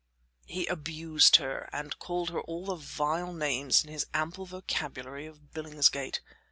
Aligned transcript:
He 0.47 0.65
abused 0.65 1.35
her 1.35 1.69
and 1.71 1.99
called 1.99 2.31
her 2.31 2.41
all 2.41 2.65
the 2.65 2.75
vile 2.75 3.31
names 3.33 3.83
in 3.85 3.91
his 3.91 4.07
ample 4.15 4.47
vocabulary 4.47 5.27
of 5.27 5.53
billingsgate. 5.53 6.21